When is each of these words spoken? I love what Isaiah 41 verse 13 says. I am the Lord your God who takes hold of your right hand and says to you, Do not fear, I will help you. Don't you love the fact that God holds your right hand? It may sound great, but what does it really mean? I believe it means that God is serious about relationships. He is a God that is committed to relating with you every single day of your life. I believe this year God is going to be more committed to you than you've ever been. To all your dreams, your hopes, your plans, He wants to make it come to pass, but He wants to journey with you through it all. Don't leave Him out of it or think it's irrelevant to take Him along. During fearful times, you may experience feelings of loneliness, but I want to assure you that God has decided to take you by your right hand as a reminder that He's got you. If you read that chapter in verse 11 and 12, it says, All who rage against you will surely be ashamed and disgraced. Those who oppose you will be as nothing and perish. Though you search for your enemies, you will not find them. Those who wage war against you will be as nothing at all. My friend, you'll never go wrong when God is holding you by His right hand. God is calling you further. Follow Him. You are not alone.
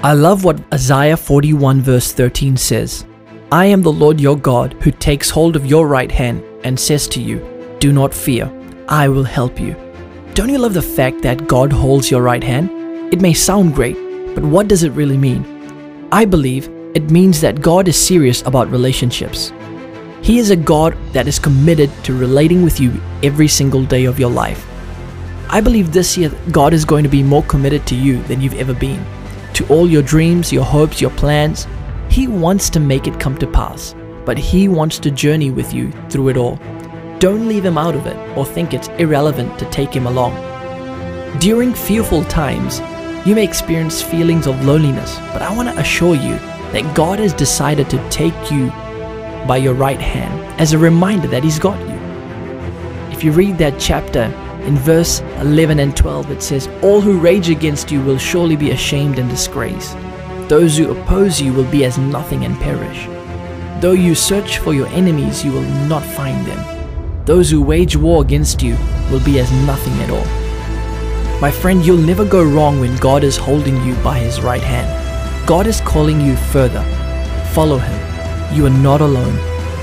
I 0.00 0.12
love 0.12 0.44
what 0.44 0.60
Isaiah 0.72 1.16
41 1.16 1.82
verse 1.82 2.12
13 2.12 2.56
says. 2.56 3.04
I 3.50 3.64
am 3.66 3.82
the 3.82 3.90
Lord 3.90 4.20
your 4.20 4.36
God 4.36 4.74
who 4.74 4.92
takes 4.92 5.28
hold 5.28 5.56
of 5.56 5.66
your 5.66 5.88
right 5.88 6.10
hand 6.10 6.44
and 6.62 6.78
says 6.78 7.08
to 7.08 7.20
you, 7.20 7.40
Do 7.80 7.92
not 7.92 8.14
fear, 8.14 8.48
I 8.88 9.08
will 9.08 9.24
help 9.24 9.58
you. 9.58 9.74
Don't 10.34 10.50
you 10.50 10.58
love 10.58 10.74
the 10.74 10.82
fact 10.82 11.22
that 11.22 11.48
God 11.48 11.72
holds 11.72 12.12
your 12.12 12.22
right 12.22 12.44
hand? 12.44 12.70
It 13.12 13.20
may 13.20 13.34
sound 13.34 13.74
great, 13.74 13.96
but 14.36 14.44
what 14.44 14.68
does 14.68 14.84
it 14.84 14.92
really 14.92 15.16
mean? 15.16 16.08
I 16.12 16.24
believe 16.24 16.68
it 16.94 17.10
means 17.10 17.40
that 17.40 17.60
God 17.60 17.88
is 17.88 17.96
serious 17.96 18.42
about 18.42 18.70
relationships. 18.70 19.52
He 20.22 20.38
is 20.38 20.50
a 20.50 20.56
God 20.56 20.96
that 21.12 21.26
is 21.26 21.40
committed 21.40 21.90
to 22.04 22.16
relating 22.16 22.62
with 22.62 22.78
you 22.78 23.00
every 23.24 23.48
single 23.48 23.84
day 23.84 24.04
of 24.04 24.20
your 24.20 24.30
life. 24.30 24.64
I 25.50 25.60
believe 25.60 25.92
this 25.92 26.16
year 26.16 26.30
God 26.52 26.72
is 26.72 26.84
going 26.84 27.02
to 27.02 27.10
be 27.10 27.24
more 27.24 27.42
committed 27.42 27.84
to 27.88 27.96
you 27.96 28.22
than 28.24 28.40
you've 28.40 28.60
ever 28.60 28.74
been. 28.74 29.04
To 29.58 29.66
all 29.66 29.88
your 29.88 30.02
dreams, 30.02 30.52
your 30.52 30.62
hopes, 30.62 31.00
your 31.00 31.10
plans, 31.10 31.66
He 32.08 32.28
wants 32.28 32.70
to 32.70 32.78
make 32.78 33.08
it 33.08 33.18
come 33.18 33.36
to 33.38 33.46
pass, 33.48 33.92
but 34.24 34.38
He 34.38 34.68
wants 34.68 35.00
to 35.00 35.10
journey 35.10 35.50
with 35.50 35.74
you 35.74 35.90
through 36.10 36.28
it 36.28 36.36
all. 36.36 36.60
Don't 37.18 37.48
leave 37.48 37.64
Him 37.64 37.76
out 37.76 37.96
of 37.96 38.06
it 38.06 38.16
or 38.38 38.46
think 38.46 38.72
it's 38.72 38.86
irrelevant 39.00 39.58
to 39.58 39.68
take 39.70 39.92
Him 39.92 40.06
along. 40.06 40.36
During 41.40 41.74
fearful 41.74 42.22
times, 42.26 42.78
you 43.26 43.34
may 43.34 43.42
experience 43.42 44.00
feelings 44.00 44.46
of 44.46 44.64
loneliness, 44.64 45.18
but 45.32 45.42
I 45.42 45.52
want 45.56 45.68
to 45.68 45.80
assure 45.80 46.14
you 46.14 46.36
that 46.70 46.94
God 46.94 47.18
has 47.18 47.34
decided 47.34 47.90
to 47.90 48.10
take 48.10 48.52
you 48.52 48.68
by 49.48 49.56
your 49.56 49.74
right 49.74 50.00
hand 50.00 50.60
as 50.60 50.72
a 50.72 50.78
reminder 50.78 51.26
that 51.26 51.42
He's 51.42 51.58
got 51.58 51.80
you. 51.80 51.96
If 53.12 53.24
you 53.24 53.32
read 53.32 53.58
that 53.58 53.80
chapter 53.80 54.32
in 54.62 54.76
verse 54.76 55.20
11 55.40 55.78
and 55.78 55.96
12, 55.96 56.30
it 56.30 56.42
says, 56.42 56.68
All 56.82 57.00
who 57.00 57.18
rage 57.18 57.48
against 57.50 57.90
you 57.90 58.02
will 58.02 58.18
surely 58.18 58.56
be 58.56 58.70
ashamed 58.72 59.18
and 59.18 59.28
disgraced. 59.28 59.96
Those 60.48 60.76
who 60.76 60.90
oppose 60.90 61.40
you 61.40 61.52
will 61.52 61.70
be 61.70 61.84
as 61.84 61.98
nothing 61.98 62.44
and 62.44 62.58
perish. 62.58 63.06
Though 63.80 63.92
you 63.92 64.14
search 64.14 64.58
for 64.58 64.74
your 64.74 64.88
enemies, 64.88 65.44
you 65.44 65.52
will 65.52 65.68
not 65.86 66.02
find 66.02 66.44
them. 66.46 67.24
Those 67.24 67.50
who 67.50 67.62
wage 67.62 67.96
war 67.96 68.22
against 68.22 68.62
you 68.62 68.76
will 69.10 69.22
be 69.24 69.38
as 69.38 69.52
nothing 69.66 69.92
at 70.00 70.10
all. 70.10 70.26
My 71.40 71.50
friend, 71.50 71.84
you'll 71.84 71.98
never 71.98 72.24
go 72.24 72.42
wrong 72.42 72.80
when 72.80 72.96
God 72.96 73.22
is 73.22 73.36
holding 73.36 73.84
you 73.84 73.94
by 73.96 74.18
His 74.18 74.40
right 74.40 74.62
hand. 74.62 75.46
God 75.46 75.66
is 75.66 75.80
calling 75.82 76.20
you 76.20 76.34
further. 76.36 76.82
Follow 77.52 77.78
Him. 77.78 78.56
You 78.56 78.66
are 78.66 78.70
not 78.70 79.00
alone. 79.00 79.47